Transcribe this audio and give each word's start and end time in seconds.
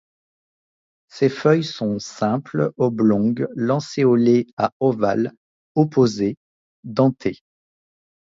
Ses 1.09 1.29
feuilles 1.29 1.63
sont 1.63 1.99
simples 1.99 2.71
oblongues, 2.77 3.47
lancéolées 3.55 4.47
à 4.57 4.73
ovales, 4.79 5.31
opposées, 5.75 6.37
dentées. 6.83 7.43